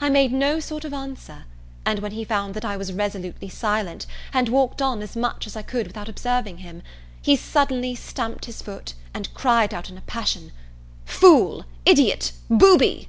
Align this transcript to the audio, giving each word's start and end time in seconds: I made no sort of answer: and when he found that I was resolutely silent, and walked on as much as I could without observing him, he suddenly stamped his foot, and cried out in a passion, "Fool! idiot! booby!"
I 0.00 0.10
made 0.10 0.32
no 0.32 0.60
sort 0.60 0.84
of 0.84 0.92
answer: 0.94 1.44
and 1.84 1.98
when 1.98 2.12
he 2.12 2.22
found 2.24 2.54
that 2.54 2.64
I 2.64 2.76
was 2.76 2.92
resolutely 2.92 3.48
silent, 3.48 4.06
and 4.32 4.48
walked 4.48 4.80
on 4.80 5.02
as 5.02 5.16
much 5.16 5.44
as 5.44 5.56
I 5.56 5.62
could 5.62 5.88
without 5.88 6.08
observing 6.08 6.58
him, 6.58 6.82
he 7.20 7.34
suddenly 7.34 7.96
stamped 7.96 8.44
his 8.44 8.62
foot, 8.62 8.94
and 9.12 9.34
cried 9.34 9.74
out 9.74 9.90
in 9.90 9.98
a 9.98 10.02
passion, 10.02 10.52
"Fool! 11.04 11.64
idiot! 11.84 12.30
booby!" 12.48 13.08